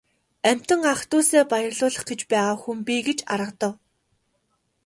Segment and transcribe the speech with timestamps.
[0.49, 3.73] Амьтан ах дүүсээ баярлуулах гэж байгаа хүн би гэж аргадав.